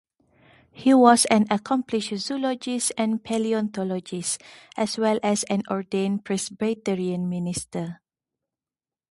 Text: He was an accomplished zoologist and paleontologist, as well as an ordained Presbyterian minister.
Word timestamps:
He 0.71 0.95
was 0.95 1.25
an 1.25 1.45
accomplished 1.51 2.15
zoologist 2.17 2.91
and 2.97 3.23
paleontologist, 3.23 4.41
as 4.75 4.97
well 4.97 5.19
as 5.21 5.43
an 5.43 5.61
ordained 5.69 6.25
Presbyterian 6.25 7.29
minister. 7.29 8.01